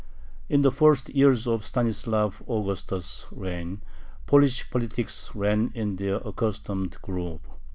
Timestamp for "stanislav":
1.63-2.41